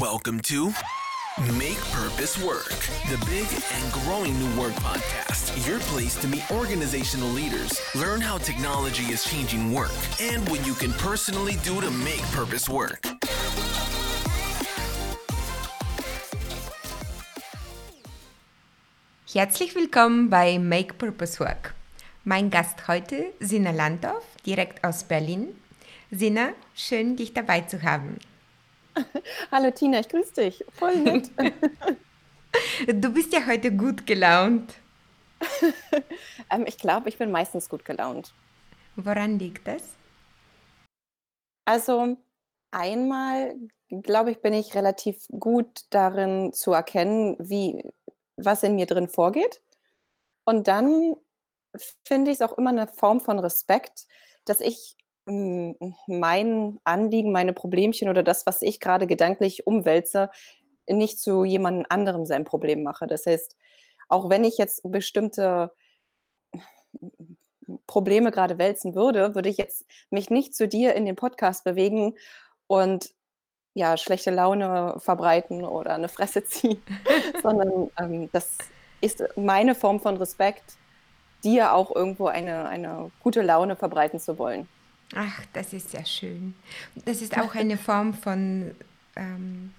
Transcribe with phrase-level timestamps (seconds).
[0.00, 0.74] Welcome to
[1.56, 2.68] Make Purpose Work,
[3.08, 5.66] the big and growing new work podcast.
[5.66, 10.74] Your place to meet organizational leaders, learn how technology is changing work, and what you
[10.74, 13.06] can personally do to make purpose work.
[19.32, 21.74] Herzlich willkommen bei Make Purpose Work.
[22.24, 25.54] Mein Gast heute, Sina Landorf, direkt aus Berlin.
[26.10, 28.18] Sina, schön, dich dabei zu haben.
[29.50, 30.64] Hallo Tina, ich grüße dich.
[30.70, 31.30] Voll nett.
[32.86, 34.72] Du bist ja heute gut gelaunt.
[36.50, 38.32] ähm, ich glaube, ich bin meistens gut gelaunt.
[38.94, 39.82] Woran liegt das?
[41.66, 42.16] Also
[42.70, 43.54] einmal,
[43.90, 47.84] glaube ich, bin ich relativ gut darin zu erkennen, wie,
[48.36, 49.60] was in mir drin vorgeht.
[50.46, 51.16] Und dann
[52.06, 54.06] finde ich es auch immer eine Form von Respekt,
[54.46, 54.96] dass ich
[55.26, 60.30] mein Anliegen, meine Problemchen oder das, was ich gerade gedanklich umwälze,
[60.88, 63.06] nicht zu jemand anderem sein Problem mache.
[63.06, 63.56] Das heißt,
[64.08, 65.72] auch wenn ich jetzt bestimmte
[67.86, 72.14] Probleme gerade wälzen würde, würde ich jetzt mich nicht zu dir in den Podcast bewegen
[72.68, 73.12] und
[73.74, 76.80] ja, schlechte Laune verbreiten oder eine Fresse ziehen,
[77.42, 78.56] sondern ähm, das
[79.00, 80.76] ist meine Form von Respekt,
[81.44, 84.68] dir auch irgendwo eine, eine gute Laune verbreiten zu wollen.
[85.14, 86.54] Ach, das ist sehr schön.
[87.04, 88.74] Das ist auch eine Form von
[89.14, 89.72] ähm,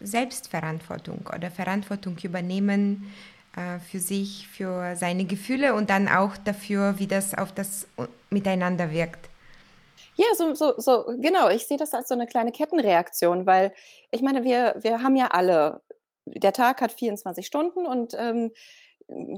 [0.00, 3.12] Selbstverantwortung oder Verantwortung übernehmen
[3.56, 7.86] äh, für sich, für seine Gefühle und dann auch dafür, wie das auf das
[8.30, 9.28] Miteinander wirkt.
[10.16, 11.48] Ja, so, so, so, genau.
[11.48, 13.72] Ich sehe das als so eine kleine Kettenreaktion, weil
[14.10, 15.80] ich meine, wir, wir haben ja alle,
[16.26, 18.50] der Tag hat 24 Stunden und ähm,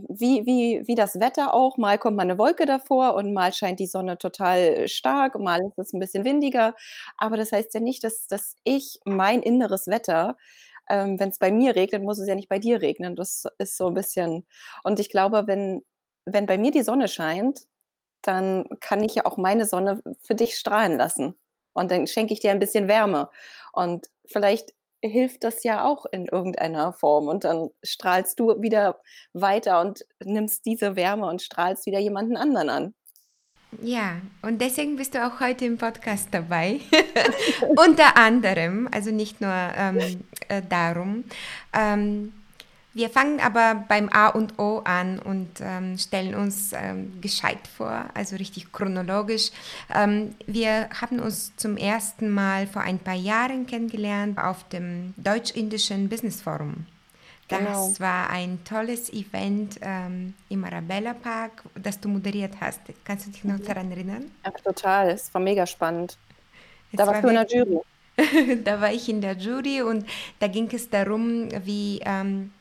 [0.09, 1.77] wie, wie, wie das Wetter auch.
[1.79, 5.79] Mal kommt mal eine Wolke davor und mal scheint die Sonne total stark, mal ist
[5.79, 6.75] es ein bisschen windiger.
[7.17, 10.37] Aber das heißt ja nicht, dass, dass ich mein inneres Wetter,
[10.89, 13.17] ähm, wenn es bei mir regnet, muss es ja nicht bei dir regnen.
[13.17, 14.47] Das ist so ein bisschen.
[14.85, 15.83] Und ich glaube, wenn,
[16.27, 17.67] wenn bei mir die Sonne scheint,
[18.23, 21.35] dann kann ich ja auch meine Sonne für dich strahlen lassen.
[21.75, 23.31] Und dann schenke ich dir ein bisschen Wärme.
[23.73, 27.29] Und vielleicht hilft das ja auch in irgendeiner Form.
[27.29, 29.01] Und dann strahlst du wieder
[29.33, 32.95] weiter und nimmst diese Wärme und strahlst wieder jemanden anderen an.
[33.81, 36.81] Ja, und deswegen bist du auch heute im Podcast dabei.
[37.77, 41.25] Unter anderem, also nicht nur ähm, äh, darum.
[41.73, 42.35] Ähm,
[42.95, 48.05] wir fangen aber beim A und O an und ähm, stellen uns ähm, gescheit vor,
[48.15, 49.51] also richtig chronologisch.
[49.95, 56.09] Ähm, wir haben uns zum ersten Mal vor ein paar Jahren kennengelernt auf dem Deutsch-Indischen
[56.09, 56.87] Business Forum.
[57.49, 57.95] Das genau.
[57.99, 62.81] war ein tolles Event ähm, im Arabella Park, das du moderiert hast.
[63.05, 63.65] Kannst du dich noch mhm.
[63.65, 64.31] daran erinnern?
[64.45, 65.11] Ja, total.
[65.11, 66.17] Es war mega spannend.
[66.93, 67.81] Es da warst war du in der Jury.
[68.65, 70.07] da war ich in der Jury und
[70.39, 72.53] da ging es darum, wie ähm,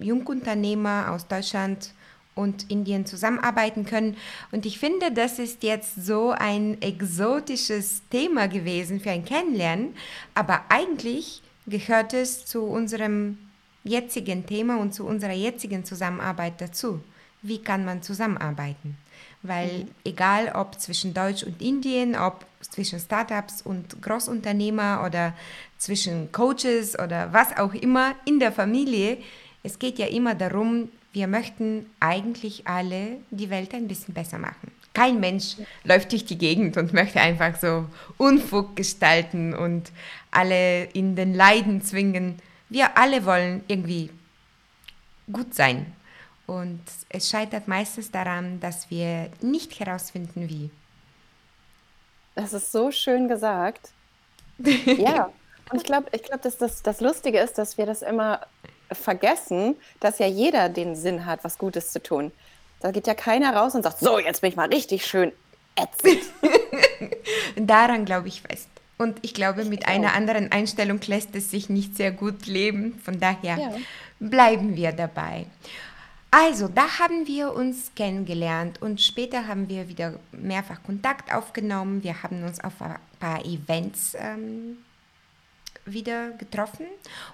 [0.00, 1.92] Jungunternehmer aus Deutschland
[2.34, 4.16] und Indien zusammenarbeiten können.
[4.50, 9.94] Und ich finde, das ist jetzt so ein exotisches Thema gewesen für ein Kennenlernen,
[10.34, 13.38] aber eigentlich gehört es zu unserem
[13.84, 17.00] jetzigen Thema und zu unserer jetzigen Zusammenarbeit dazu.
[17.42, 18.98] Wie kann man zusammenarbeiten?
[19.42, 19.88] Weil mhm.
[20.04, 25.34] egal ob zwischen Deutsch und Indien, ob zwischen Startups und Großunternehmer oder
[25.78, 29.18] zwischen Coaches oder was auch immer in der Familie,
[29.62, 34.70] es geht ja immer darum, wir möchten eigentlich alle die Welt ein bisschen besser machen.
[34.92, 39.92] Kein Mensch läuft durch die Gegend und möchte einfach so Unfug gestalten und
[40.30, 42.36] alle in den Leiden zwingen.
[42.68, 44.10] Wir alle wollen irgendwie
[45.32, 45.94] gut sein.
[46.46, 50.70] Und es scheitert meistens daran, dass wir nicht herausfinden, wie.
[52.34, 53.90] Das ist so schön gesagt.
[54.58, 55.30] ja,
[55.70, 58.40] und ich glaube, ich glaub, dass das, das Lustige ist, dass wir das immer
[58.92, 62.32] vergessen, dass ja jeder den Sinn hat, was Gutes zu tun.
[62.80, 65.32] Da geht ja keiner raus und sagt, so, jetzt bin ich mal richtig schön
[65.76, 66.22] ätzend.
[67.56, 68.68] Daran glaube ich fest.
[68.98, 73.00] Und ich glaube, mit einer anderen Einstellung lässt es sich nicht sehr gut leben.
[73.02, 73.72] Von daher ja.
[74.18, 75.46] bleiben wir dabei.
[76.30, 82.04] Also, da haben wir uns kennengelernt und später haben wir wieder mehrfach Kontakt aufgenommen.
[82.04, 84.78] Wir haben uns auf ein paar Events ähm,
[85.92, 86.86] wieder getroffen.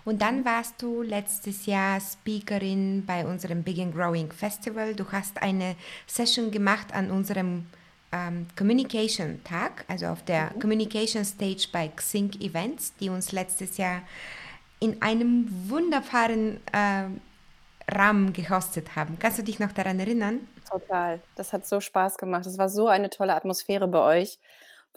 [0.04, 4.94] Und dann warst du letztes Jahr Speakerin bei unserem Big and Growing Festival.
[4.94, 5.76] Du hast eine
[6.06, 7.66] Session gemacht an unserem
[8.12, 10.60] ähm, Communication Tag, also auf der mhm.
[10.60, 14.02] Communication Stage bei Xing Events, die uns letztes Jahr
[14.80, 17.04] in einem wunderbaren äh,
[17.88, 19.18] Rahmen gehostet haben.
[19.18, 20.40] Kannst du dich noch daran erinnern?
[20.68, 21.20] Total.
[21.36, 22.46] Das hat so Spaß gemacht.
[22.46, 24.38] Es war so eine tolle Atmosphäre bei euch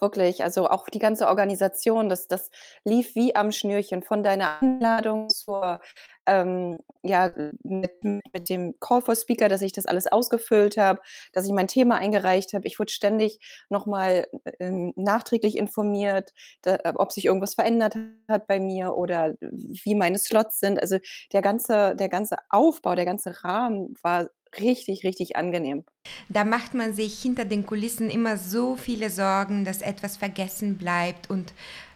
[0.01, 2.51] Wirklich, also auch die ganze Organisation, das das
[2.85, 5.79] lief wie am Schnürchen von deiner Einladung zur
[6.25, 7.31] ähm, ja,
[7.63, 11.01] mit mit dem Call for Speaker, dass ich das alles ausgefüllt habe,
[11.33, 12.67] dass ich mein Thema eingereicht habe.
[12.67, 14.27] Ich wurde ständig noch mal,
[14.59, 17.95] ähm, nachträglich informiert, da ob sich irgendwas verändert
[18.27, 20.79] hat bei mir oder wie meine Slots sind.
[20.79, 20.97] Also,
[21.33, 25.83] der ganze der ganze Aufbau, der ganze Rahmen war richtig, richtig angenehm.
[26.29, 31.29] Da macht man sich hinter den Kulissen immer so viele Sorgen, dass etwas vergessen bleibt.
[31.29, 31.53] Und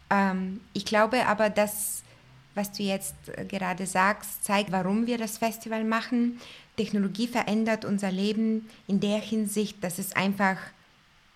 [0.10, 2.04] ähm, ich glaube aber, dass,
[2.56, 6.40] was du jetzt äh, gerade sagst, zeigt, warum wir das Festival machen.
[6.78, 10.58] Technologie verändert unser Leben in der Hinsicht, dass es einfach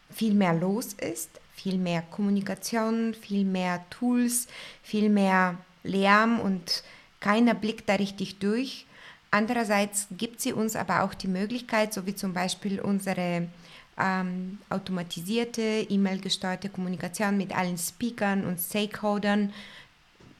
[0.10, 4.48] viel mehr los ist, viel mehr Kommunikation, viel mehr Tools,
[4.82, 6.84] viel mehr Lärm und
[7.20, 8.87] keiner blickt da richtig durch.
[9.32, 13.48] Andererseits gibt sie uns aber auch die Möglichkeit, so wie zum Beispiel unsere
[14.00, 19.52] ähm, automatisierte, E-Mail-gesteuerte Kommunikation mit allen Speakern und Stakeholdern,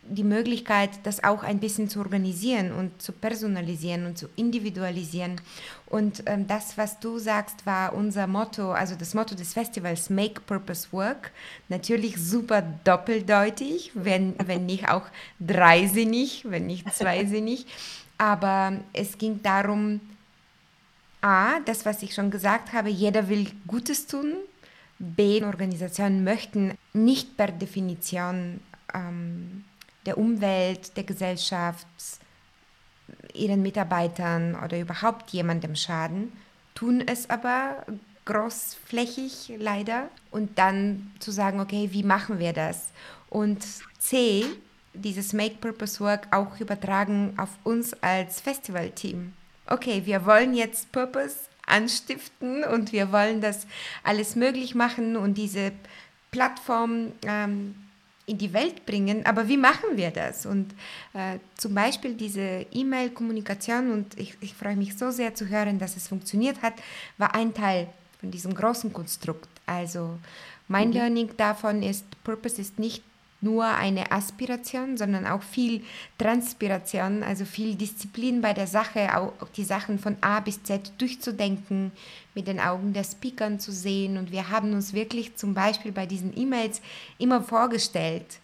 [0.10, 5.42] die Möglichkeit, das auch ein bisschen zu organisieren und zu personalisieren und zu individualisieren.
[5.86, 10.42] Und ähm, das, was du sagst, war unser Motto, also das Motto des Festivals Make
[10.42, 11.32] Purpose Work.
[11.68, 15.04] Natürlich super doppeldeutig, wenn, wenn nicht auch
[15.40, 17.66] dreisinnig, wenn nicht zweisinnig.
[18.18, 20.02] Aber es ging darum,
[21.22, 24.36] A, das, was ich schon gesagt habe, jeder will Gutes tun.
[25.00, 28.60] B, Organisationen möchten nicht per Definition
[28.94, 29.64] ähm,
[30.06, 31.88] der Umwelt, der Gesellschaft,
[33.34, 36.32] ihren Mitarbeitern oder überhaupt jemandem schaden,
[36.76, 37.86] tun es aber
[38.26, 40.10] großflächig leider.
[40.32, 42.92] Und dann zu sagen, okay, wie machen wir das?
[43.30, 43.66] Und
[44.00, 44.46] C,
[45.02, 49.34] dieses Make Purpose Work auch übertragen auf uns als Festivalteam.
[49.68, 51.36] Okay, wir wollen jetzt Purpose
[51.66, 53.68] anstiften und wir wollen das
[54.04, 55.74] alles möglich machen und diese
[56.32, 57.76] Plattform ähm,
[58.26, 59.26] in die Welt bringen.
[59.26, 60.46] Aber wie machen wir das?
[60.46, 60.74] Und
[61.14, 65.96] äh, zum Beispiel diese E-Mail-Kommunikation, und ich, ich freue mich so sehr zu hören, dass
[65.96, 66.74] es funktioniert hat,
[67.18, 67.88] war ein Teil
[68.20, 69.50] von diesem großen Konstrukt.
[69.66, 70.18] Also
[70.68, 70.94] mein mhm.
[70.94, 73.02] Learning davon ist, Purpose ist nicht
[73.42, 75.84] nur eine Aspiration, sondern auch viel
[76.18, 81.92] Transpiration, also viel Disziplin bei der Sache, auch die Sachen von A bis Z durchzudenken,
[82.34, 84.18] mit den Augen der Speakern zu sehen.
[84.18, 86.82] Und wir haben uns wirklich zum Beispiel bei diesen E-Mails
[87.20, 88.40] immer vorgestellt,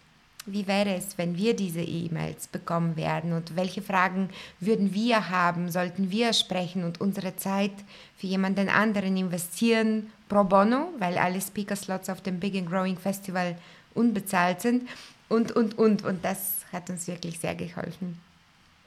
[0.46, 4.28] wie wäre es, wenn wir diese E-Mails bekommen werden und welche Fragen
[4.60, 7.72] würden wir haben, sollten wir sprechen und unsere Zeit
[8.18, 13.56] für jemanden anderen investieren pro bono, weil alle Speaker-Slots auf dem Big and Growing Festival
[13.94, 14.88] unbezahlt sind
[15.28, 16.04] und, und, und.
[16.04, 18.20] Und das hat uns wirklich sehr geholfen.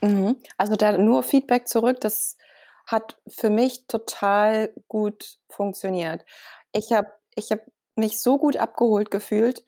[0.01, 0.37] Mhm.
[0.57, 2.37] Also da nur Feedback zurück, das
[2.85, 6.23] hat für mich total gut funktioniert.
[6.71, 7.59] Ich habe ich hab
[7.95, 9.63] mich so gut abgeholt gefühlt.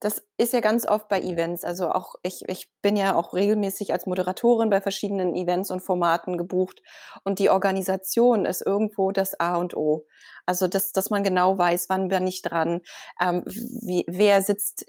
[0.00, 1.64] Das ist ja ganz oft bei Events.
[1.64, 6.38] Also auch ich, ich bin ja auch regelmäßig als Moderatorin bei verschiedenen Events und Formaten
[6.38, 6.82] gebucht.
[7.24, 10.06] Und die Organisation ist irgendwo das A und O.
[10.46, 12.80] Also, dass, dass man genau weiß, wann bin ich dran,
[13.20, 14.86] ähm, wie, wer sitzt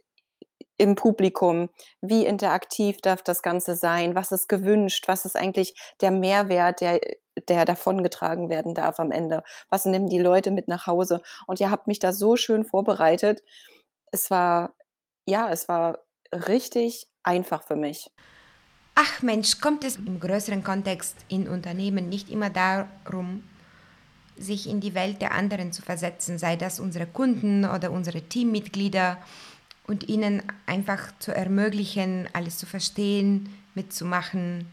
[0.78, 1.70] im Publikum,
[2.02, 7.02] wie interaktiv darf das Ganze sein, was ist gewünscht, was ist eigentlich der Mehrwert, der,
[7.50, 11.22] der davongetragen werden darf am Ende, was nehmen die Leute mit nach Hause.
[11.48, 13.44] Und ihr habt mich da so schön vorbereitet.
[14.12, 14.74] Es war,
[15.30, 16.00] ja, es war
[16.34, 18.12] richtig einfach für mich.
[18.96, 23.44] Ach Mensch, kommt es im größeren Kontext in Unternehmen nicht immer darum,
[24.38, 29.18] sich in die Welt der anderen zu versetzen, sei das unsere Kunden oder unsere Teammitglieder
[29.88, 34.68] und ihnen einfach zu ermöglichen, alles zu verstehen, mitzumachen,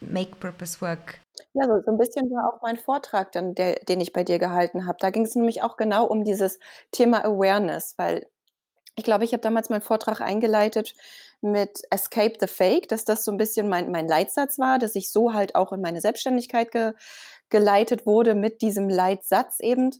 [0.00, 1.20] make purpose work.
[1.54, 4.38] Ja, so, so ein bisschen war auch mein Vortrag dann, der, den ich bei dir
[4.38, 4.98] gehalten habe.
[5.00, 6.58] Da ging es nämlich auch genau um dieses
[6.90, 8.26] Thema Awareness, weil
[8.96, 10.94] ich glaube, ich habe damals meinen Vortrag eingeleitet
[11.40, 15.10] mit Escape the Fake, dass das so ein bisschen mein, mein Leitsatz war, dass ich
[15.10, 16.92] so halt auch in meine Selbstständigkeit ge,
[17.48, 19.90] geleitet wurde mit diesem Leitsatz eben.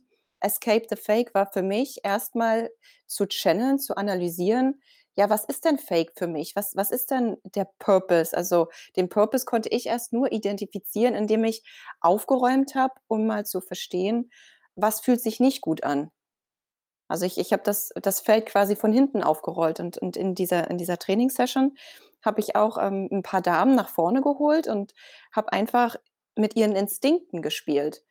[0.40, 2.70] Escape the Fake war für mich erstmal
[3.06, 4.80] zu channeln, zu analysieren.
[5.16, 6.56] Ja, was ist denn Fake für mich?
[6.56, 8.36] Was, was ist denn der Purpose?
[8.36, 11.62] Also den Purpose konnte ich erst nur identifizieren, indem ich
[12.00, 14.30] aufgeräumt habe, um mal zu verstehen,
[14.74, 16.10] was fühlt sich nicht gut an.
[17.12, 20.70] Also ich, ich habe das, das Feld quasi von hinten aufgerollt und, und in dieser,
[20.70, 21.76] in dieser Trainingssession
[22.24, 24.94] habe ich auch ähm, ein paar Damen nach vorne geholt und
[25.30, 25.96] habe einfach
[26.36, 28.02] mit ihren Instinkten gespielt.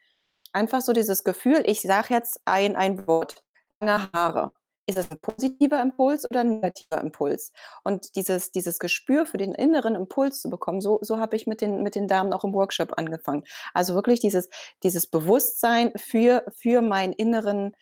[0.53, 3.43] Einfach so dieses Gefühl, ich sage jetzt ein, ein Wort,
[3.79, 4.51] lange Haare.
[4.86, 7.51] Ist es ein positiver Impuls oder ein negativer Impuls?
[7.84, 11.62] Und dieses, dieses Gespür für den inneren Impuls zu bekommen, so, so habe ich mit
[11.62, 13.46] den, mit den Damen auch im Workshop angefangen.
[13.74, 14.48] Also wirklich dieses,
[14.84, 17.75] dieses Bewusstsein für, für meinen inneren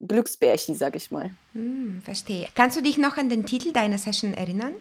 [0.00, 1.30] Glücksbärchen, sag ich mal.
[1.54, 2.48] Hm, verstehe.
[2.54, 4.74] Kannst du dich noch an den Titel deiner Session erinnern?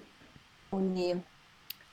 [0.71, 1.15] Oh nee.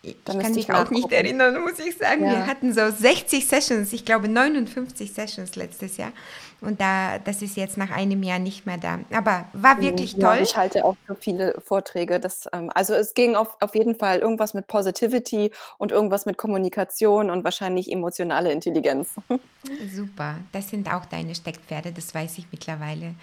[0.02, 2.26] Ich kann mich auch nicht erinnern, muss ich sagen.
[2.26, 2.32] Ja.
[2.32, 6.12] Wir hatten so 60 Sessions, ich glaube 59 Sessions letztes Jahr.
[6.60, 9.00] Und da, das ist jetzt nach einem Jahr nicht mehr da.
[9.12, 10.42] Aber war wirklich ja, toll.
[10.42, 12.20] Ich halte auch so viele Vorträge.
[12.20, 16.36] Das, ähm, also es ging auf, auf jeden Fall irgendwas mit Positivity und irgendwas mit
[16.36, 19.14] Kommunikation und wahrscheinlich emotionale Intelligenz.
[19.94, 23.14] Super, das sind auch deine Steckpferde, das weiß ich mittlerweile.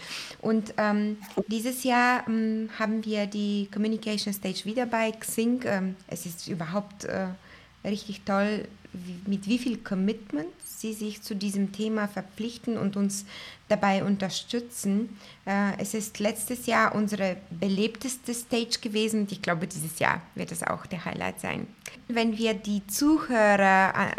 [0.42, 5.62] Und ähm, dieses Jahr ähm, haben wir die Communication Stage wieder bei Xing.
[5.66, 7.28] Ähm, es ist überhaupt äh,
[7.84, 13.26] richtig toll, wie, mit wie viel Commitment Sie sich zu diesem Thema verpflichten und uns
[13.68, 15.16] dabei unterstützen.
[15.46, 20.64] Äh, es ist letztes Jahr unsere belebteste Stage gewesen ich glaube, dieses Jahr wird es
[20.64, 21.68] auch der Highlight sein.
[22.08, 24.16] Wenn wir die Zuhörer äh,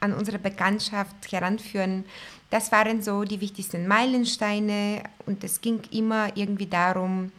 [0.00, 2.04] an unsere Bekanntschaft heranführen,
[2.48, 7.32] das waren so die wichtigsten Meilensteine und es ging immer irgendwie darum,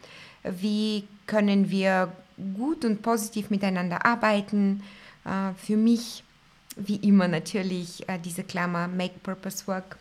[0.44, 2.12] wie können wir
[2.56, 4.82] gut und positiv miteinander arbeiten.
[5.24, 6.24] Äh, für mich
[6.76, 9.96] wie immer natürlich äh, diese Klammer Make Purpose Work.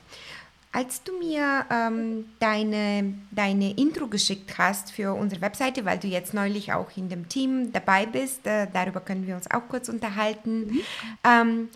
[0.71, 6.33] Als du mir ähm, deine, deine Intro geschickt hast für unsere Webseite, weil du jetzt
[6.33, 10.65] neulich auch in dem Team dabei bist, äh, darüber können wir uns auch kurz unterhalten,
[10.65, 10.81] mhm.
[11.23, 11.69] ähm,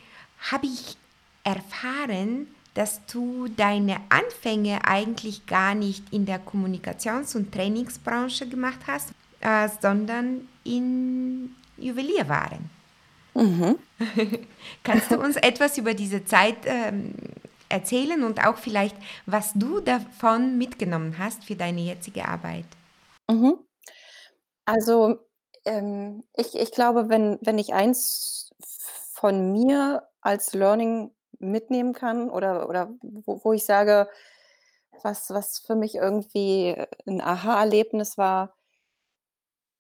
[0.52, 0.98] habe ich
[1.44, 9.12] erfahren, dass du deine Anfänge eigentlich gar nicht in der Kommunikations- und Trainingsbranche gemacht hast,
[9.42, 12.77] äh, sondern in Juwelierwaren.
[13.38, 13.78] Mhm.
[14.84, 17.14] Kannst du uns etwas über diese Zeit ähm,
[17.70, 18.96] erzählen und auch vielleicht,
[19.28, 22.66] was du davon mitgenommen hast für deine jetzige Arbeit?
[23.30, 23.60] Mhm.
[24.66, 25.20] Also
[25.66, 28.50] ähm, ich, ich glaube, wenn, wenn ich eins
[29.14, 34.10] von mir als Learning mitnehmen kann oder, oder wo, wo ich sage,
[35.04, 36.76] was, was für mich irgendwie
[37.06, 38.56] ein Aha-Erlebnis war,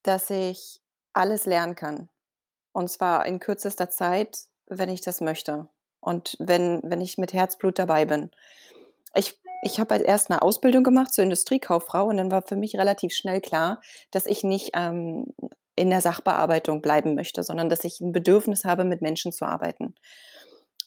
[0.03, 0.79] dass ich
[1.13, 2.09] alles lernen kann.
[2.77, 5.67] Und zwar in kürzester Zeit, wenn ich das möchte
[5.99, 8.29] und wenn wenn ich mit Herzblut dabei bin.
[9.15, 12.75] Ich ich habe halt erst eine Ausbildung gemacht zur Industriekauffrau und dann war für mich
[12.77, 13.81] relativ schnell klar,
[14.11, 15.33] dass ich nicht, ähm,
[15.75, 19.95] in der Sachbearbeitung bleiben möchte, sondern dass ich ein Bedürfnis habe, mit Menschen zu arbeiten.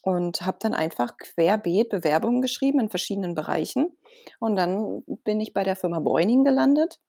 [0.01, 3.97] Und habe dann einfach querbeet Bewerbungen geschrieben in verschiedenen Bereichen.
[4.39, 6.99] Und dann bin ich bei der Firma Bräuning gelandet.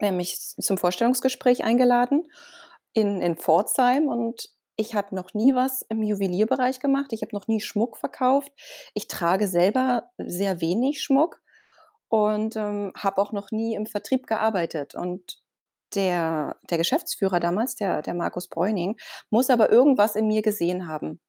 [0.00, 2.24] Mich zum Vorstellungsgespräch eingeladen
[2.94, 7.12] in in Pforzheim und ich habe noch nie was im Juwelierbereich gemacht.
[7.12, 8.52] Ich habe noch nie Schmuck verkauft.
[8.94, 11.40] Ich trage selber sehr wenig Schmuck
[12.08, 14.94] und, ähm, habe auch noch nie im Vertrieb gearbeitet.
[14.94, 15.42] Und
[15.94, 18.98] der der Geschäftsführer damals, der der Markus Bräuning,
[19.30, 21.20] muss aber irgendwas in mir gesehen haben.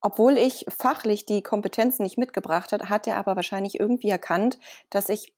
[0.00, 4.58] Obwohl ich fachlich die Kompetenzen nicht mitgebracht hat, hat er aber wahrscheinlich irgendwie erkannt,
[4.90, 5.32] dass ich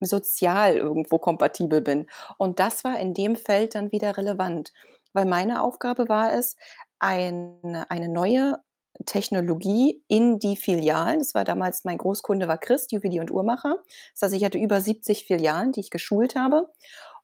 [0.00, 2.06] sozial irgendwo kompatibel bin.
[2.38, 4.72] Und das war in dem Feld dann wieder relevant,
[5.12, 6.56] weil meine Aufgabe war es,
[7.00, 8.58] eine eine neue
[9.06, 13.76] Technologie in die Filialen das war damals mein Großkunde war Christ, Juwelier und Uhrmacher.
[14.14, 16.68] Das heißt, ich hatte über 70 Filialen, die ich geschult habe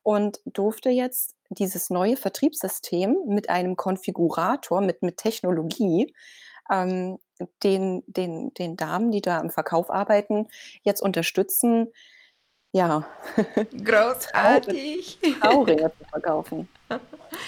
[0.03, 6.15] und durfte jetzt dieses neue Vertriebssystem mit einem Konfigurator, mit mit Technologie,
[6.71, 7.19] ähm,
[7.65, 10.49] den den den Damen, die da im Verkauf arbeiten,
[10.83, 11.89] jetzt unterstützen,
[12.75, 13.07] ja.
[13.85, 15.19] Großartig.
[15.41, 16.69] Trauringe zu verkaufen.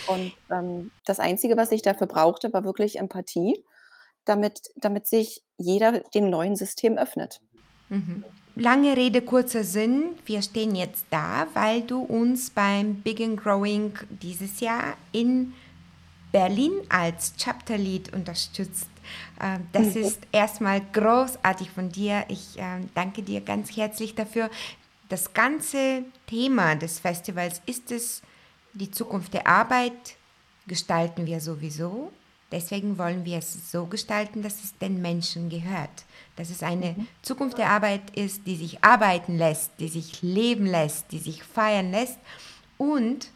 [0.07, 3.65] Und ähm, das Einzige, was ich dafür brauchte, war wirklich Empathie,
[4.25, 7.41] damit, damit sich jeder dem neuen System öffnet.
[7.89, 8.25] Mhm.
[8.55, 10.11] Lange Rede, kurzer Sinn.
[10.25, 15.55] Wir stehen jetzt da, weil du uns beim Big and Growing dieses Jahr in
[16.31, 18.89] Berlin als Chapter Lead unterstützt.
[19.43, 20.03] Ähm, das mhm.
[20.03, 22.25] ist erstmal großartig von dir.
[22.29, 24.51] Ich ähm, danke dir ganz herzlich dafür
[25.09, 28.23] das ganze Thema des Festivals ist es,
[28.73, 30.17] die Zukunft der Arbeit
[30.67, 32.13] gestalten wir sowieso.
[32.53, 36.05] Deswegen wollen wir es so gestalten, dass es den Menschen gehört.
[36.37, 37.09] Dass es eine mhm.
[37.23, 41.91] Zukunft der Arbeit ist, die sich arbeiten lässt, die sich leben lässt, die sich feiern
[41.91, 42.19] lässt.
[42.79, 43.31] Und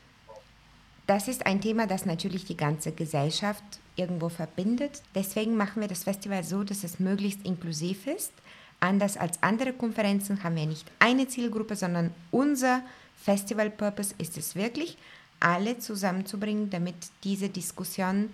[1.06, 3.64] das ist ein Thema, das natürlich die ganze Gesellschaft
[3.96, 5.02] irgendwo verbindet.
[5.14, 8.32] Deswegen machen wir das Festival so, dass es möglichst inklusiv ist
[8.80, 12.82] Anders als andere Konferenzen haben wir nicht eine Zielgruppe, sondern unser
[13.16, 14.96] Festival Purpose ist es wirklich,
[15.38, 18.30] alle zusammenzubringen, damit diese Diskussion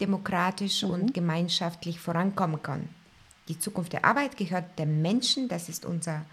[0.00, 0.90] demokratisch mhm.
[0.90, 2.88] und gemeinschaftlich vorankommen kann.
[3.48, 6.24] Die Zukunft der Arbeit gehört dem Menschen, das ist unser,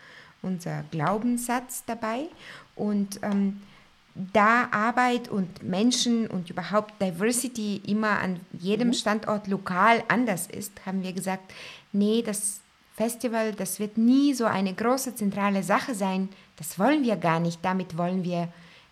[0.41, 2.27] unser Glaubenssatz dabei.
[2.75, 3.61] Und ähm,
[4.15, 8.93] da Arbeit und Menschen und überhaupt Diversity immer an jedem mhm.
[8.93, 11.53] Standort lokal anders ist, haben wir gesagt,
[11.91, 12.61] nee, das
[13.01, 16.29] Festival, das wird nie so eine große zentrale Sache sein.
[16.57, 17.59] Das wollen wir gar nicht.
[17.63, 18.47] Damit wollen wir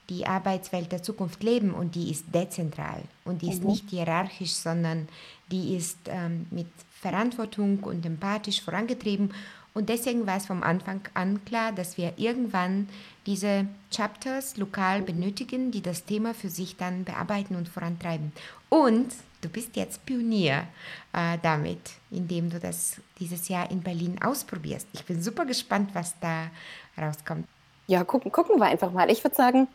[0.10, 3.70] die Arbeitswelt der Zukunft leben und die ist dezentral und die ist Mhm.
[3.70, 5.08] nicht hierarchisch, sondern
[5.52, 6.66] die ist ähm, mit
[7.00, 9.32] Verantwortung und empathisch vorangetrieben.
[9.76, 12.90] Und deswegen war es vom Anfang an klar, dass wir irgendwann
[13.28, 18.32] diese Chapters lokal benötigen, die das Thema für sich dann bearbeiten und vorantreiben.
[18.70, 20.68] Und du bist jetzt Pionier
[21.14, 21.80] äh, damit,
[22.12, 24.88] indem du das dieses Jahr in Berlin ausprobierst.
[24.94, 26.50] Ich bin super gespannt, was da
[26.98, 27.48] rauskommt.
[27.88, 29.10] Ja, gucken, gucken wir einfach mal.
[29.10, 29.68] Ich würde sagen,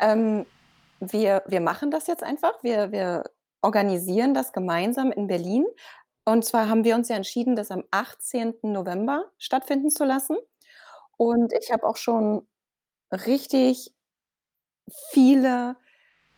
[0.00, 0.46] ähm,
[1.00, 2.54] wir, wir machen das jetzt einfach.
[2.62, 3.24] Wir, wir
[3.60, 5.64] organisieren das gemeinsam in Berlin.
[6.24, 8.54] Und zwar haben wir uns ja entschieden, das am 18.
[8.62, 10.36] November stattfinden zu lassen.
[11.16, 12.46] Und ich habe auch schon
[13.12, 13.92] richtig
[15.10, 15.76] viele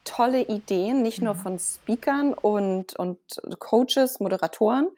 [0.05, 3.19] tolle Ideen, nicht nur von Speakern und, und
[3.59, 4.89] Coaches, Moderatoren,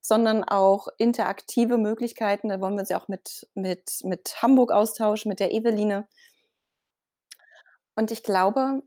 [0.00, 2.48] sondern auch interaktive Möglichkeiten.
[2.48, 6.06] Da wollen wir uns ja auch mit, mit, mit Hamburg austauschen, mit der Eveline.
[7.94, 8.82] Und ich glaube,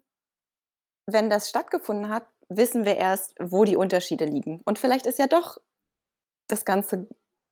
[1.08, 4.62] wenn das stattgefunden hat, wissen wir erst, wo die Unterschiede liegen.
[4.66, 5.58] Und vielleicht ist ja doch
[6.48, 7.08] das Ganze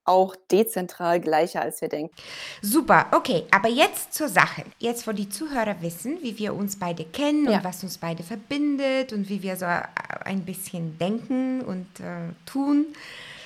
[0.05, 2.13] auch dezentral gleicher, als wir denken.
[2.61, 4.63] Super, okay, aber jetzt zur Sache.
[4.79, 7.57] Jetzt, wo die Zuhörer wissen, wie wir uns beide kennen Ja.
[7.57, 9.81] und was uns beide verbindet und wie wir so äh,
[10.25, 12.87] ein bisschen denken und äh, tun,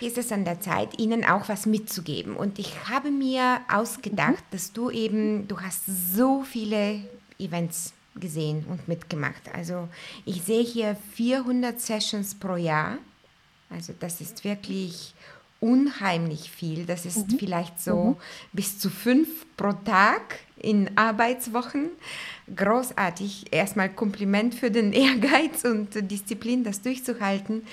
[0.01, 2.35] ist es an der Zeit, ihnen auch was mitzugeben.
[2.35, 5.83] Und ich habe mir ausgedacht, dass du eben, du hast
[6.15, 7.01] so viele
[7.39, 9.41] Events gesehen und mitgemacht.
[9.53, 9.87] Also
[10.25, 12.97] ich sehe hier 400 Sessions pro Jahr.
[13.69, 15.13] Also das ist wirklich
[15.59, 16.85] unheimlich viel.
[16.85, 18.17] Das ist vielleicht so
[18.53, 21.89] bis zu fünf pro Tag in Arbeitswochen.
[22.55, 23.51] Großartig.
[23.51, 27.63] Erstmal Kompliment für den Ehrgeiz und Disziplin, das durchzuhalten.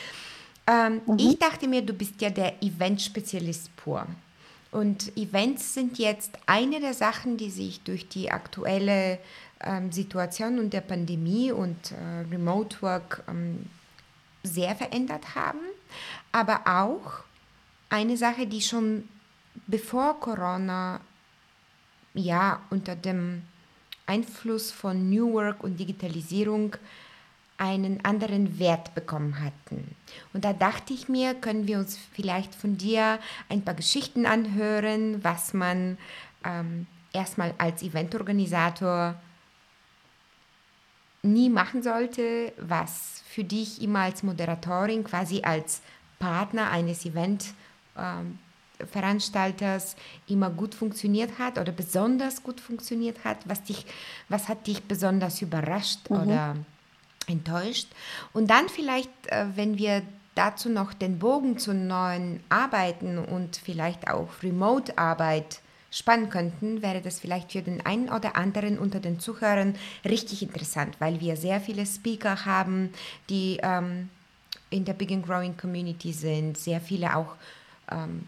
[0.67, 4.07] Ähm, Ich dachte mir, du bist ja der Event-Spezialist pur.
[4.71, 9.19] Und Events sind jetzt eine der Sachen, die sich durch die aktuelle
[9.61, 13.67] ähm, Situation und der Pandemie und äh, Remote Work ähm,
[14.43, 15.61] sehr verändert haben,
[16.33, 17.24] aber auch
[17.95, 19.09] eine Sache, die schon
[19.69, 21.01] bevor Corona
[22.13, 23.43] ja unter dem
[24.05, 26.77] Einfluss von New Work und Digitalisierung
[27.57, 29.95] einen anderen Wert bekommen hatten.
[30.33, 35.23] Und da dachte ich mir, können wir uns vielleicht von dir ein paar Geschichten anhören,
[35.23, 35.97] was man
[36.45, 39.15] ähm, erstmal als Eventorganisator
[41.23, 45.81] nie machen sollte, was für dich immer als Moderatorin, quasi als
[46.19, 47.64] Partner eines Event ähm,
[48.91, 53.87] Veranstalters immer gut funktioniert hat oder besonders gut funktioniert hat, was dich,
[54.29, 56.57] was hat dich besonders überrascht oder
[57.27, 57.89] enttäuscht.
[58.33, 60.03] Und dann vielleicht, äh, wenn wir
[60.35, 67.21] dazu noch den Bogen zu neuen Arbeiten und vielleicht auch Remote-Arbeit spannen könnten, wäre das
[67.21, 71.87] vielleicht für den einen oder anderen unter den Zuhörern richtig interessant, weil wir sehr viele
[71.87, 72.93] Speaker haben,
[73.31, 74.09] die ähm,
[74.71, 77.37] in der Big and Growing Community sind, sehr viele auch
[77.91, 78.27] ähm,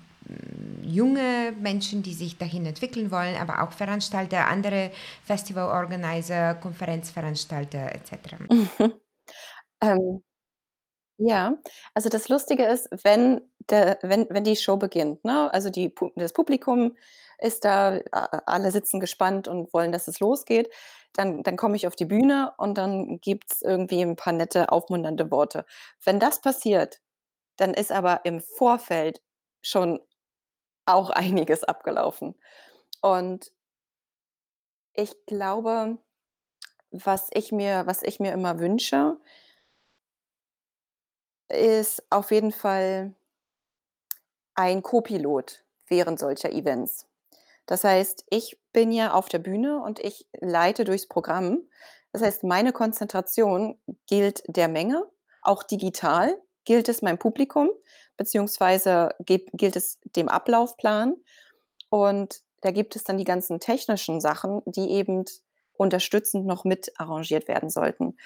[0.82, 4.90] junge Menschen, die sich dahin entwickeln wollen, aber auch Veranstalter, andere
[5.24, 8.36] Festival-Organizer, Konferenzveranstalter etc.
[9.82, 10.22] Ähm,
[11.18, 11.56] ja,
[11.94, 13.40] also das Lustige ist, wenn,
[13.70, 15.52] der, wenn, wenn die Show beginnt, ne?
[15.52, 16.96] also die, das Publikum
[17.38, 18.00] ist da,
[18.46, 20.70] alle sitzen gespannt und wollen, dass es losgeht,
[21.14, 24.70] dann, dann komme ich auf die Bühne und dann gibt es irgendwie ein paar nette,
[24.72, 25.64] aufmunternde Worte.
[26.04, 27.00] Wenn das passiert,
[27.56, 29.22] dann ist aber im Vorfeld
[29.66, 30.00] schon
[30.84, 32.34] auch einiges abgelaufen.
[33.00, 33.52] Und
[34.94, 35.98] ich glaube,
[36.90, 39.18] was ich mir, was ich mir immer wünsche,
[41.48, 43.14] ist auf jeden Fall
[44.54, 47.06] ein Co-Pilot während solcher Events.
[47.66, 51.68] Das heißt, ich bin ja auf der Bühne und ich leite durchs Programm.
[52.12, 55.04] Das heißt, meine Konzentration gilt der Menge,
[55.42, 57.70] auch digital gilt es meinem Publikum,
[58.16, 61.16] beziehungsweise gi- gilt es dem Ablaufplan.
[61.90, 65.24] Und da gibt es dann die ganzen technischen Sachen, die eben
[65.74, 68.16] unterstützend noch mit arrangiert werden sollten.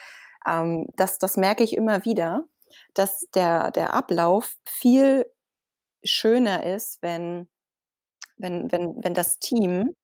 [0.47, 2.45] Ähm, das, das merke ich immer wieder,
[2.95, 5.27] dass der, der Ablauf viel
[6.05, 7.49] schöner ist, wenn,
[8.37, 9.95] wenn, wenn, wenn das Team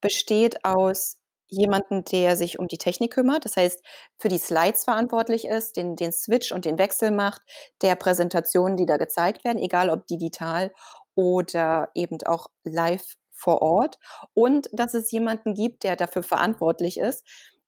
[0.00, 3.82] besteht aus jemandem, der sich um die Technik kümmert, das heißt,
[4.18, 7.42] für die Slides verantwortlich ist, den, den Switch und den Wechsel macht,
[7.82, 10.72] der Präsentationen, die da gezeigt werden, egal ob digital
[11.14, 13.98] oder eben auch live vor Ort.
[14.34, 17.24] Und dass es jemanden gibt, der dafür verantwortlich ist,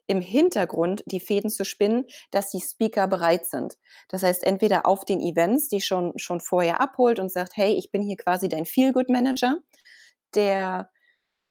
[0.08, 3.76] im Hintergrund die Fäden zu spinnen, dass die Speaker bereit sind.
[4.08, 7.90] Das heißt, entweder auf den Events, die schon, schon vorher abholt und sagt, hey, ich
[7.90, 9.58] bin hier quasi dein Feel-Good-Manager,
[10.34, 10.90] der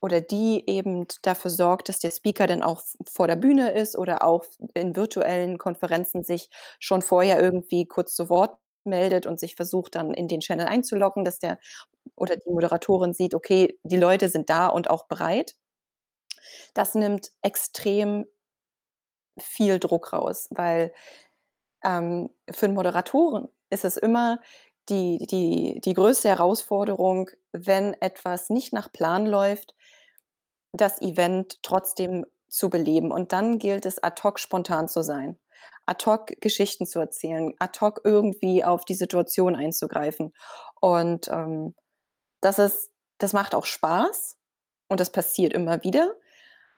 [0.02, 2.82] oder die eben dafür sorgt, dass der Speaker dann auch
[3.12, 8.30] vor der Bühne ist oder auch in virtuellen Konferenzen sich schon vorher irgendwie kurz zu
[8.30, 11.60] Wort meldet und sich versucht dann in den Channel einzuloggen, dass der
[12.16, 15.54] oder die Moderatorin sieht, okay, die Leute sind da und auch bereit.
[16.76, 18.26] Das nimmt extrem
[19.40, 20.94] viel Druck raus, weil
[21.86, 24.42] ähm, für 'n Moderatoren ist es immer
[24.90, 29.76] die die die größte Herausforderung, wenn etwas nicht nach Plan läuft,
[30.78, 33.12] das Event trotzdem zu beleben.
[33.12, 35.38] Und dann gilt es, ad hoc spontan zu sein,
[35.86, 40.34] ad hoc Geschichten zu erzählen, ad hoc irgendwie auf die Situation einzugreifen.
[40.82, 41.76] Und, ähm,
[42.42, 44.38] das ist das macht auch Spaß
[44.90, 46.16] und das passiert immer wieder.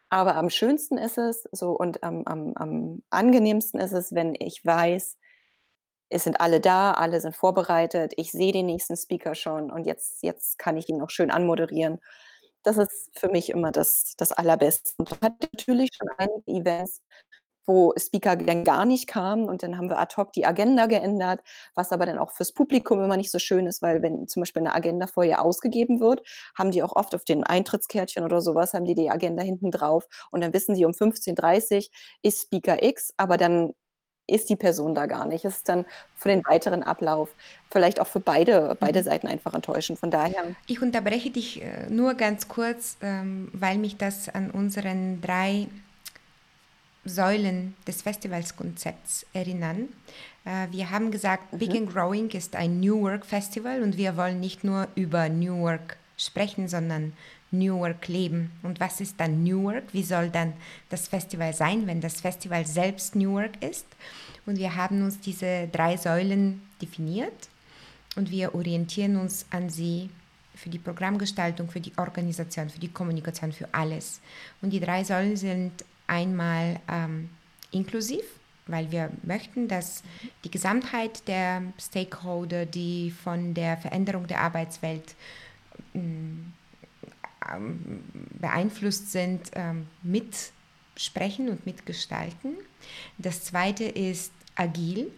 [0.10, 4.66] Aber am schönsten ist es so und am am am angenehmsten ist es, wenn ich
[4.66, 5.18] weiß,
[6.10, 10.24] es sind alle da, alle sind vorbereitet, ich sehe den nächsten Speaker schon und jetzt
[10.24, 12.00] jetzt kann ich ihn noch schön anmoderieren.
[12.66, 14.92] Das ist für mich immer das das Allerbeste.
[14.98, 17.02] Und man hat natürlich schon einige Events,
[17.68, 21.42] wo Speaker dann gar nicht kamen und dann haben wir ad hoc die Agenda geändert,
[21.76, 24.64] was aber dann auch fürs Publikum immer nicht so schön ist, weil wenn zum Beispiel
[24.64, 26.22] 'ne Agenda vorher ausgegeben wird,
[26.58, 29.72] haben die auch oft auf den Eintrittskärtchen oder so was haben die die Agenda hinten
[29.72, 31.92] drauf und dann wissen sie, um 15:30
[32.24, 33.74] ist Speaker X, aber dann
[34.30, 35.46] ist die Person da gar nicht.
[35.46, 37.36] Es ist dann für den weiteren Ablauf
[37.72, 39.04] vielleicht auch für beide beide Mhm.
[39.04, 40.00] Seiten einfach enttäuschend.
[40.00, 45.22] Von daher Ich unterbreche dich, äh, nur ganz kurz, ähm, weil mich das an unseren
[45.22, 45.68] 3
[47.06, 49.90] Säulen des Festivalskonzepts erinnern.
[50.46, 51.78] Äh, wir haben gesagt, Big Mhm.
[51.78, 55.98] and Growing ist ein New Work Festival und wir wollen nicht nur über New Work
[56.18, 57.14] sprechen, sondern
[57.52, 58.52] New Work leben.
[58.64, 59.94] Und was ist dann New Work?
[59.94, 60.54] Wie soll dann
[60.90, 63.86] das Festival sein, wenn das Festival selbst New Work ist?
[64.46, 67.50] Und wir haben uns diese 3 Säulen definiert
[68.16, 70.10] und wir orientieren uns an sie
[70.56, 74.20] für die Programmgestaltung, für die Organisation, für die Kommunikation, für alles.
[74.62, 75.72] Und die 3 Säulen sind
[76.08, 77.30] einmal, ähm,
[77.72, 78.24] inklusiv,
[78.68, 80.04] weil wir möchten, dass
[80.44, 85.16] die Gesamtheit der Stakeholder, die von der Veränderung der Arbeitswelt,
[85.94, 86.54] hm,
[87.54, 88.04] ähm,
[88.40, 92.56] beeinflusst sind, ähm, mitsprechen und mitgestalten.
[93.18, 93.72] Das 2.
[93.94, 95.12] ist agil,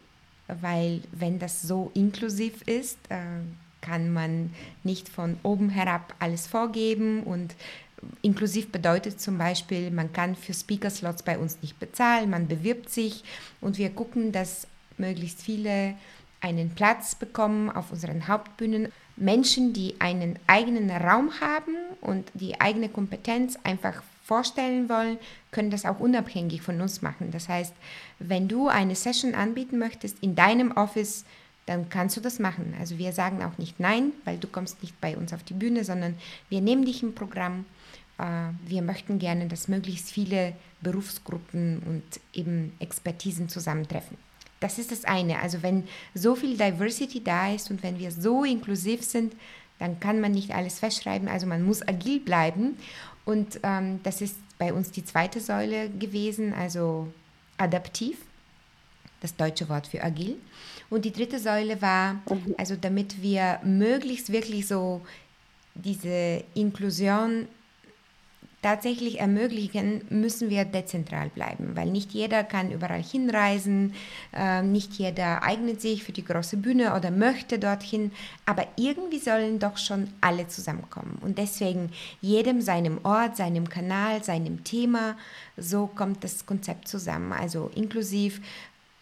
[0.48, 3.18] weil wenn das so inklusiv ist, äh,
[3.82, 4.54] kann man
[4.84, 7.56] nicht von oben herab alles vorgeben und
[8.22, 13.24] inklusiv bedeutet zum Beispiel, man kann für Speaker-Slots bei uns nicht bezahlen, man bewirbt sich
[13.60, 15.96] und wir gucken, dass möglichst viele
[16.42, 18.92] einen Platz bekommen auf unseren Hauptbühnen.
[19.22, 25.18] Menschen, die einen eigenen Raum haben und die eigene Kompetenz einfach vorstellen wollen,
[25.52, 27.30] können das auch unabhängig von uns machen.
[27.32, 27.74] Das heißt,
[28.20, 31.26] wenn du eine Session anbieten möchtest in deinem Office,
[31.66, 32.74] dann kannst du das machen.
[32.80, 35.84] Also wir sagen auch nicht nein, weil du kommst nicht bei uns auf die Bühne,
[35.84, 36.16] sondern
[36.50, 37.66] wir nehmen dich im Programm.
[38.18, 38.24] Äh,
[38.68, 42.04] Wir möchten gerne, dass möglichst viele Berufsgruppen und
[42.34, 44.18] eben Expertisen zusammentreffen.
[44.62, 45.40] Das ist das eine.
[45.40, 49.34] Also wenn so viel Diversity da ist und wenn wir so inklusiv sind,
[49.80, 51.28] dann kann man nicht alles festschreiben.
[51.28, 52.78] Also man muss agil bleiben.
[53.26, 57.12] Und ähm, das ist bei uns die zweite Säule gewesen, also
[57.58, 58.18] adaptiv,
[59.22, 60.38] das deutsche Wort für agil.
[60.90, 62.56] Und die dritte Säule war, Mhm.
[62.58, 65.02] also damit wir möglichst wirklich so
[65.74, 67.48] diese Inklusion
[68.62, 73.94] tatsächlich ermöglichen, müssen wir dezentral bleiben, weil nicht jeder kann überall hinreisen,
[74.34, 78.12] äh, nicht jeder eignet sich für die große Bühne oder möchte dorthin,
[78.46, 81.18] aber irgendwie sollen doch schon alle zusammenkommen.
[81.22, 81.90] Und deswegen
[82.22, 85.18] jedem seinem Ort, seinem Kanal, seinem Thema,
[85.58, 88.42] so kommt das Konzept zusammen, also inklusiv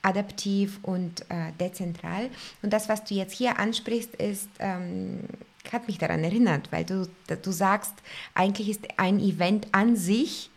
[0.02, 2.30] adaptiv und äh, dezentral.
[2.62, 5.26] Und das, was du jetzt hier ansprichst, ist, ähm,
[5.72, 7.94] hat mich daran erinnert, weil du, du sagst,
[8.34, 10.50] eigentlich ist ein Event an sich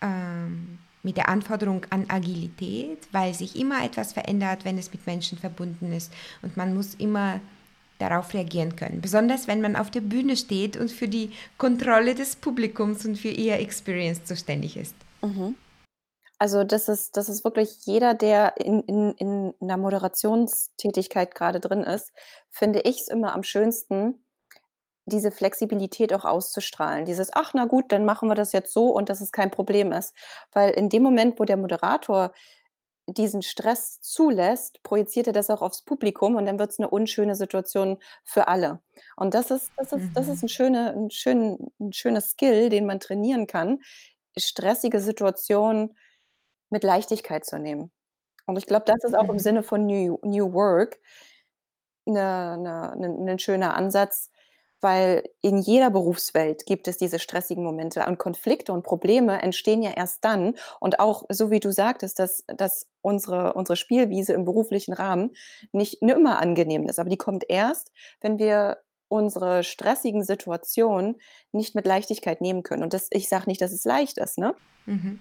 [0.00, 5.38] ähm, mit der Anforderung an Agilität, weil sich immer etwas verändert, wenn es mit Menschen
[5.38, 6.12] verbunden ist.
[6.42, 7.40] Und man muss immer
[7.98, 9.00] darauf reagieren können.
[9.00, 13.28] Besonders wenn man auf der Bühne steht und für die Kontrolle des Publikums und für
[13.28, 14.96] ihr Experience zuständig ist.
[15.22, 15.54] Mhm.
[16.44, 21.82] Also, das ist das ist wirklich jeder, der in in in 'ner Moderationstätigkeit grade drin
[21.82, 22.12] ist,
[22.50, 24.26] finde ich's immer am schönsten,
[25.06, 27.06] diese Flexibilität auch auszustrahlen.
[27.06, 29.92] Dieses: „Ach, na gut, dann machen wir das jetzt so und dass es kein Problem
[29.92, 30.14] ist.“
[30.52, 32.32] Weil in dem Moment, wo der Moderator
[33.08, 37.98] diesen Stress zulässt, projiziert er das auch aufs Publikum und dann wird's 'ne unschöne Situation
[38.24, 38.82] für alle.
[39.16, 40.44] Und das ist das ist das ist Mhm.
[40.44, 43.80] 'n schöne 'n schön 'n schönes Skill, den man trainieren kann,
[44.38, 45.96] stressige Situationen
[46.74, 47.92] mit Leichtigkeit zu nehmen.
[48.46, 49.40] Und ich glaube, das ist auch im Mhm.
[49.40, 51.00] Sinne von New New Work
[52.06, 54.30] 'ne 'ne 'nen 'nen schöner Ansatz,
[54.80, 59.90] weil in jeder Berufswelt gibt es diese stressigen Momente und Konflikte und Probleme entstehen ja
[59.92, 64.92] erst dann und auch so wie du sagtest, dass dass unsere unsere Spielwiese im beruflichen
[64.92, 65.32] Rahmen
[65.72, 68.78] nicht immer angenehm ist, aber die kommt erst, wenn wir
[69.14, 71.16] unsere stressigen Situationen
[71.52, 72.82] nicht mit Leichtigkeit nehmen können.
[72.82, 74.54] Und das ich sage nicht, dass es leicht ist, ne?
[74.86, 75.18] Mhm.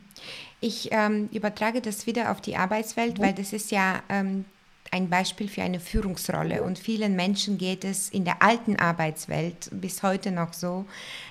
[0.59, 3.23] Ich, ähm, übertrage das wieder auf die Arbeitswelt, Mhm.
[3.23, 4.45] weil das ist ja, ähm,
[4.91, 10.03] ein Beispiel für eine Führungsrolle und vielen Menschen geht es in der alten Arbeitswelt bis
[10.03, 10.85] heute noch so,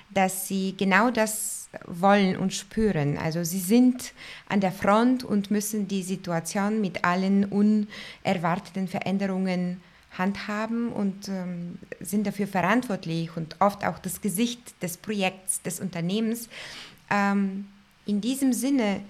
[0.09, 3.17] dass sie genau das wollen und spüren.
[3.17, 4.13] Also, sie sind
[4.49, 9.81] an der Front und müssen die Situation mit allen unerwarteten Veränderungen
[10.17, 16.49] handhaben und, ähm, sind dafür verantwortlich und oft auch das Gesicht des Projekts, des Unternehmens.
[17.09, 17.67] Ähm,
[18.05, 19.01] in diesem Sinne,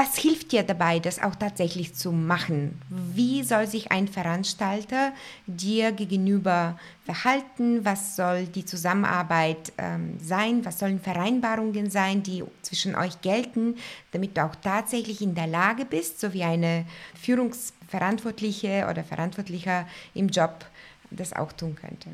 [0.00, 2.80] was hilft dir dabei, das auch tatsächlich zu machen?
[2.88, 5.12] Wie soll sich ein Veranstalter
[5.46, 7.84] dir gegenüber verhalten?
[7.84, 10.64] Was soll die Zusammenarbeit, ähm, sein?
[10.64, 13.76] Was sollen Vereinbarungen sein, die zwischen euch gelten,
[14.12, 16.86] damit du auch tatsächlich in der Lage bist, so wie eine
[17.20, 20.64] Führungsverantwortliche oder Verantwortlicher im Job
[21.10, 22.08] das auch tun könnte?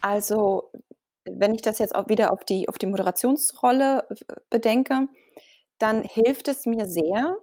[0.00, 0.70] Also,
[1.24, 4.16] wenn ich das jetzt auch wieder auf die auf die Moderationsrolle w
[4.48, 5.08] bedenke,
[5.82, 7.36] dann hilft es mir sehr,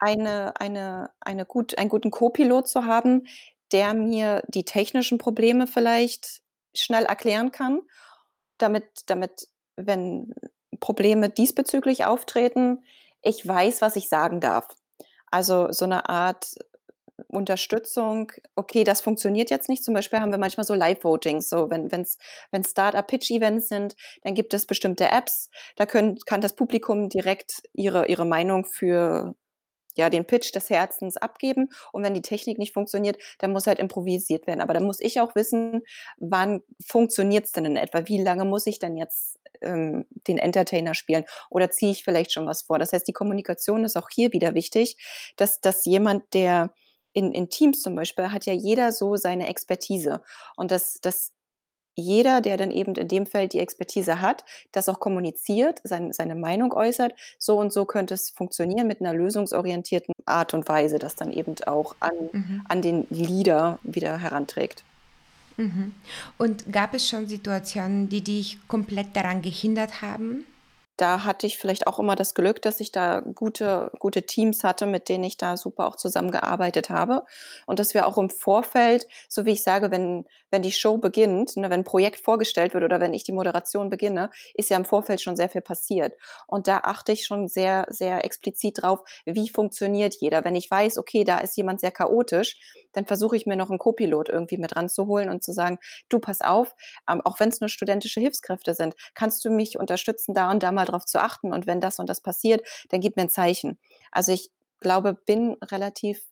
[0.00, 3.26] eine eine eine gut einen guten Co-Pilot zu haben,
[3.72, 6.42] der mir die technischen Probleme vielleicht
[6.76, 7.80] schnell erklären kann,
[8.58, 10.34] damit damit, wenn
[10.80, 12.84] Probleme diesbezüglich auftreten,
[13.22, 14.66] ich weiß, was ich sagen darf.
[15.32, 16.56] Also, so 'ne Art
[17.28, 21.90] Unterstützung: „Okay, das funktioniert jetzt nicht.“ Zum Beispiel haben wir manchmal so Live-Votings, so wenn
[21.92, 22.18] wenn's
[22.50, 28.06] wenn Start-up-Pitch-Events sind, dann gibt es bestimmte Apps, da können kann das Publikum direkt ihre
[28.08, 29.34] ihre Meinung für,
[29.96, 31.70] ja, den Pitch des Herzens abgeben.
[31.92, 34.60] Und wenn die Technik nicht funktioniert, dann muss halt improvisiert werden.
[34.60, 35.82] Aber dann muss ich auch wissen,
[36.18, 38.06] wann funktioniert's denn in etwa?
[38.06, 42.46] Wie lange muss ich denn jetzt, ähm, den Entertainer spielen oder ziehe ich vielleicht schon
[42.46, 42.78] was vor?
[42.78, 44.96] Das heißt, die Kommunikation ist auch hier wieder wichtig,
[45.36, 46.72] dass dass jemand, der
[47.16, 50.22] in in Teams zum Beispiel hat ja jeder so seine Expertise
[50.56, 51.32] und dass dass
[51.96, 56.34] jeder, der dann eben in dem Feld die Expertise hat, das auch kommuniziert, sein seine
[56.36, 61.16] Meinung äußert: „So und so könnte es funktionieren“, mit 'ner lösungsorientierten Art und Weise, das
[61.16, 62.66] dann eben auch an Mhm.
[62.66, 64.84] an den Leader wieder heranträgt.
[65.58, 65.94] Mhm.
[66.38, 70.46] Und gab es schon Situationen, die dich komplett daran gehindert haben?
[70.98, 74.86] Da hatte ich vielleicht auch immer das Glück, dass ich da gute gute Teams hatte,
[74.86, 77.24] mit denen ich da super auch zusammengearbeitet habe
[77.66, 81.56] und dass wir auch im Vorfeld so wie ich sage, wenn wenn die Show beginnt,
[81.56, 84.86] ne, wenn 'n Projekt vorgestellt wird oder wenn ich die Moderation beginne, ist ja im
[84.86, 86.14] Vorfeld schon sehr viel passiert.
[86.46, 90.44] Und da achte ich schon sehr, sehr explizit drauf, wie funktioniert jeder.
[90.44, 92.56] Wenn ich weiß, okay, da ist jemand sehr chaotisch,
[92.92, 95.78] dann versuche ich mir noch 'n Co-Pilot irgendwie mit ranzuholen und zu sagen:
[96.08, 96.74] „Du, pass auf,
[97.10, 100.85] ähm, auch wenn's nur studentische Hilfskräfte sind, kannst du mich unterstützen, da und da mal
[100.86, 103.78] drauf zu achten und wenn das und das passiert, dann gib mir 'n Zeichen.“
[104.12, 106.22] Also, ich glaube, bin relativ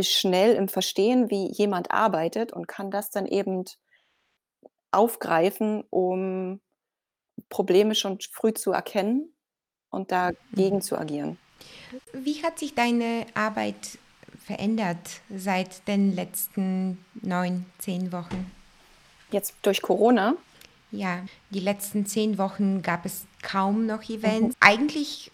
[0.00, 3.64] schnell im Verstehen, wie jemand arbeitet und kann das dann eben
[4.90, 6.60] aufgreifen, um
[7.48, 9.34] Probleme schon sch früh zu erkennen
[9.90, 10.36] und Mhm.
[10.54, 11.38] dagegen zu agieren.
[12.12, 13.98] Wie hat sich deine Arbeit
[14.44, 18.50] verändert seit den letzten 9, 10 Wochen?
[19.30, 20.36] Jetzt durch Corona?
[20.90, 21.20] Ja,
[21.50, 24.14] die letzten 10 Wochen gab es kaum noch Mhm.
[24.16, 24.56] Events.
[24.60, 25.30] Eigentlich,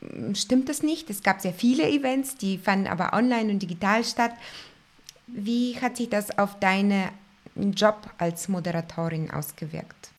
[0.00, 1.10] hm, stimmt das nicht.
[1.10, 4.32] Es gab sehr viele Events, die fanden aber online und digital statt.
[5.26, 7.10] Wie hat sich das auf deine
[7.54, 10.10] Job als Moderatorin ausgewirkt?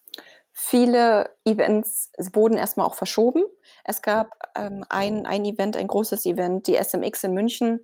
[0.53, 3.43] Viele Events wurden erst mal auch verschoben.
[3.85, 7.79] Es gab, ähm, ein ein Event, ein großes Event, die SMX in München,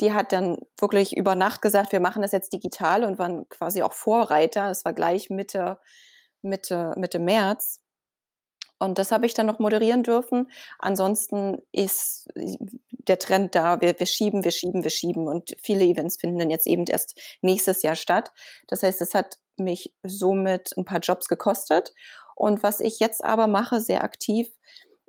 [0.00, 3.82] die hat dann wirklich über Nacht gesagt: „Wir machen das jetzt digital“ und waren quasi
[3.82, 4.70] auch Vorreiter.
[4.70, 5.78] Es war gleich Mitte
[6.44, 7.78] Mitte Mitte März.
[8.80, 10.50] Und das habe ich dann noch moderieren dürfen.
[10.78, 12.58] Ansonsten ist i
[13.06, 16.50] der Trend da, wir wir schieben, wir schieben, wir schieben und viele Events finden dann
[16.50, 18.32] jetzt eben erst nächstes Jahr statt.
[18.66, 21.92] Das heißt, es hat mich somit 'n paar Jobs gekostet.
[22.34, 24.50] Und was ich jetzt aber mache, sehr aktiv,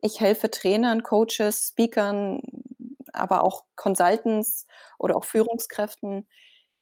[0.01, 2.41] ich helfe Trainern, Coaches, Speakern,
[3.13, 4.67] aber auch Consultants
[4.99, 6.27] oder auch Führungskräften,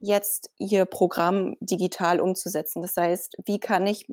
[0.03, 2.81] jetzt ihr Programm digital umzusetzen.
[2.81, 4.05] Das heißt, wie kann ich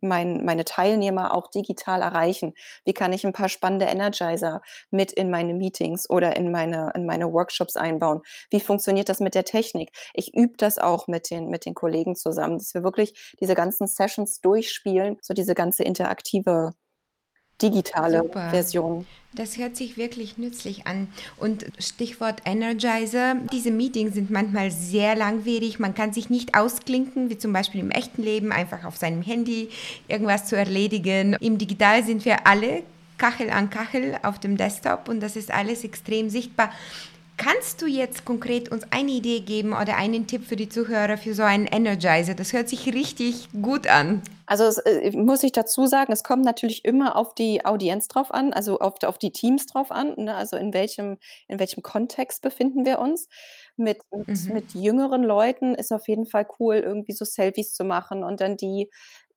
[0.00, 2.54] mein meine Teilnehmer auch digital erreichen?
[2.84, 7.06] Wie kann ich 'n paar spannende Energizer mit in meine Meetings oder in meine in
[7.06, 8.22] meine Workshops einbauen?
[8.50, 9.90] Wie funktioniert das mit der Technik?
[10.14, 13.86] Ich übe das auch mit den mit den Kollegen zusammen, dass wir wirklich diese ganzen
[13.86, 16.72] Sessions durchspielen, so diese ganze interaktive
[17.62, 18.50] digitale Super.
[18.50, 19.06] Version.
[19.34, 21.08] Das hört sich wirklich nützlich an.
[21.36, 23.36] Und Stichwort Energizer.
[23.52, 25.78] Diese Meetings sind manchmal sehr langwierig.
[25.78, 29.68] Man kann sich nicht ausklinken, wie zum Beispiel im echten Leben, einfach auf seinem Handy
[30.08, 31.34] irgendwas zu erledigen.
[31.40, 32.82] Im Digital sind wir alle
[33.18, 36.70] Kachel an Kachel auf dem Desktop und das ist alles extrem sichtbar.
[37.36, 41.34] Kannst du jetzt konkret uns eine Idee geben oder einen Tipp für die Zuhörer für
[41.34, 42.34] so einen Energizer?
[42.34, 44.22] Das hört sich richtig gut an.
[44.46, 48.32] Also es, äh, muss ich dazu sagen, es kommt natürlich immer auf die Audienz drauf
[48.32, 50.14] an, also auf, auf die Teams drauf an.
[50.16, 50.34] Ne?
[50.34, 51.18] Also in welchem,
[51.48, 53.28] in welchem Kontext befinden wir uns.
[53.76, 54.52] Mit, mit, mhm.
[54.54, 58.56] mit jüngeren Leuten ist auf jeden Fall cool, irgendwie so Selfies zu machen und dann
[58.56, 58.88] die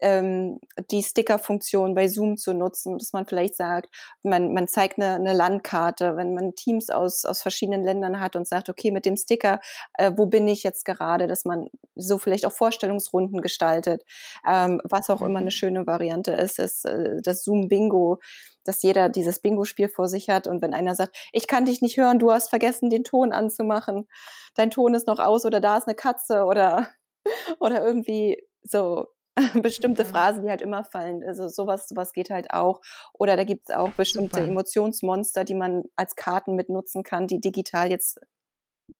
[0.01, 0.59] ähm,
[0.91, 3.89] die Sticker-Funktion bei Zoom zu nutzen, dass man vielleicht sagt,
[4.23, 8.47] man, man zeigt eine, eine Landkarte, wenn man Teams aus, aus verschiedenen Ländern hat und
[8.47, 9.59] sagt, okay, mit dem Sticker,
[9.97, 14.03] äh, wo bin ich jetzt gerade, dass man so vielleicht auch Vorstellungsrunden gestaltet.
[14.47, 15.51] Ähm, was auch immer eine mhm.
[15.51, 18.19] schöne Variante ist, ist äh, das Zoom-Bingo
[18.65, 21.97] dass jeder dieses Bingo-Spiel vor sich hat und wenn einer sagt, ich kann dich nicht
[21.97, 24.07] hören, du hast vergessen, den Ton anzumachen,
[24.53, 26.89] dein Ton ist noch aus oder da ist eine Katze oder,
[27.59, 29.07] oder irgendwie so
[29.61, 30.09] bestimmte ja.
[30.09, 31.23] Phrasen, die halt immer fallen.
[31.23, 32.81] Also sowas, sowas geht halt auch.
[33.13, 34.47] Oder da gibt es auch bestimmte Super.
[34.47, 38.19] Emotionsmonster, die man als Karten mitnutzen kann, die digital jetzt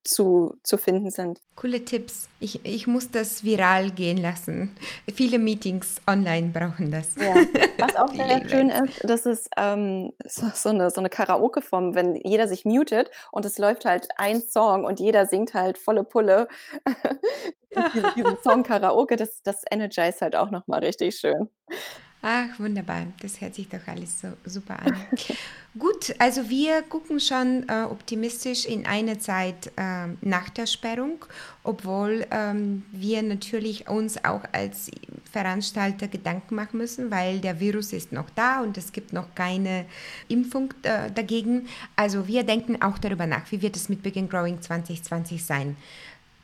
[0.04, 1.40] zu, zu finden sind.
[1.56, 2.30] Coole Tipps.
[2.40, 4.76] Ich, ich muss das viral gehen lassen.
[5.14, 7.16] Viele Meetings online brauchen das.
[7.16, 7.36] Ja.
[7.78, 12.16] Was auch sehr schön ist, das ist ähm, so, so, eine, so eine Karaoke-Form, wenn
[12.16, 16.48] jeder sich mutet und es läuft halt ein Song und jeder singt halt volle Pulle
[18.16, 21.50] diesen Song Karaoke, das, das energize halt auch nochmal richtig schön.
[22.22, 23.06] Ach, wunderbar.
[23.22, 24.94] Das hört sich doch alles so super an.
[25.78, 31.24] Gut, also wir gucken schon äh, optimistisch in eine Zeit äh, nach der Sperrung,
[31.64, 34.92] obwohl ähm, wir natürlich uns auch als
[35.32, 39.86] Veranstalter Gedanken machen müssen, weil der Virus ist noch da und es gibt noch keine
[40.28, 41.68] Impfung äh, dagegen.
[41.96, 45.78] Also wir denken auch darüber nach, wie wird es mit Begin Growing 2020 sein.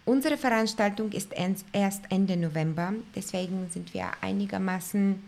[0.05, 1.31] Unsere Veranstaltung ist
[1.73, 5.19] erst Ende November, deswegen sind wir einigermaßen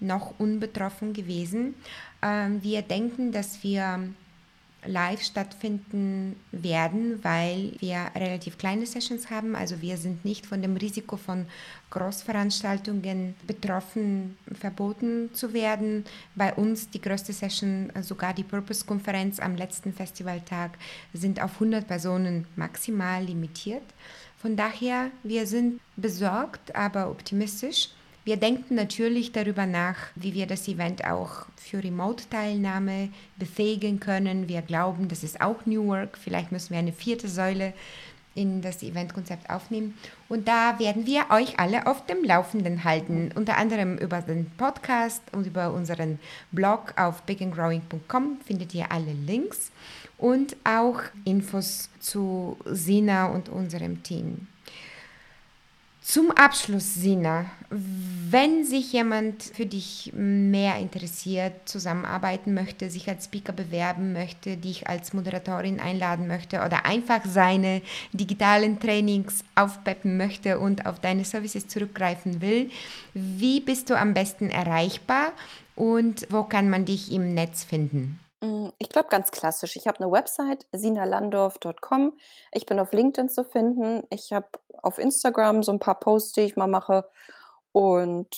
[0.00, 1.74] noch unbetroffen gewesen.
[2.22, 4.08] Ähm, wir denken, dass wir
[4.86, 9.56] live stattfinden werden, weil wir relativ kleine Sessions haben.
[9.56, 11.46] Also wir sind nicht von dem Risiko von
[11.90, 16.04] Großveranstaltungen betroffen, verboten zu werden.
[16.34, 20.72] Bei uns die größte Session, sogar die Purpose-Konferenz am letzten Festivaltag,
[21.12, 23.84] sind auf 100 Personen maximal limitiert.
[24.36, 27.88] Von daher, wir sind besorgt, aber optimistisch.
[28.24, 34.48] Wir denken natürlich darüber nach, wie wir das Event auch für Remote-Teilnahme befähigen können.
[34.48, 36.16] Wir glauben, das ist auch New Work.
[36.16, 37.74] Vielleicht müssen wir eine vierte Säule
[38.34, 39.98] in das Eventkonzept aufnehmen.
[40.30, 45.22] Und da werden wir euch alle auf dem Laufenden halten, unter anderem über den Podcast
[45.32, 46.18] und über unseren
[46.50, 49.70] Blog auf bigandgrowing.com findet ihr alle Links
[50.16, 54.46] und auch Infos zu Sina und unserem Team.
[56.06, 63.54] Zum Abschluss, Sina, wenn sich jemand für dich mehr interessiert, zusammenarbeiten möchte, sich als Speaker
[63.54, 67.80] bewerben möchte, dich als Moderatorin einladen möchte oder einfach seine
[68.12, 72.70] digitalen Trainings aufpeppen möchte und auf deine Services zurückgreifen will,
[73.14, 75.32] wie bist du am besten erreichbar
[75.74, 78.20] und wo kann man dich im Netz finden?
[78.44, 79.76] Hm, ich glaube ganz klassisch.
[79.76, 82.18] Ich habe eine Website, sinalandorf.com.
[82.52, 84.02] Ich bin auf LinkedIn zu finden.
[84.10, 84.48] Ich habe
[84.82, 87.08] auf Instagram so ein paar Posts, die ich mal mache.
[87.72, 88.28] Und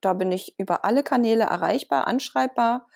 [0.00, 2.88] da bin ich über alle Kanäle erreichbar, anschreibbar.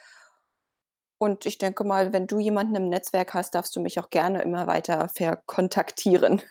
[1.18, 4.42] Und ich denke mal, wenn du jemanden im Netzwerk hast, darfst du mich auch gerne
[4.42, 6.42] immer weiter verkontaktieren.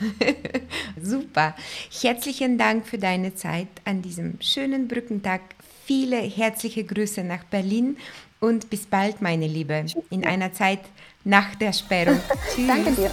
[1.02, 1.54] Super.
[1.90, 5.42] Herzlichen Dank für deine Zeit an diesem schönen Brückentag.
[5.84, 7.98] Viele herzliche Grüße nach Berlin
[8.44, 10.80] und bis bald, meine Liebe, in einer Zeit
[11.24, 12.20] nach der Sperrung.
[12.54, 12.66] Tschüss.
[12.66, 13.10] Danke dir.